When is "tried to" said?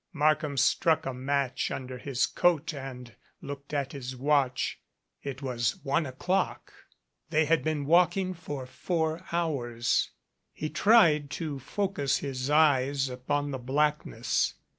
10.71-11.59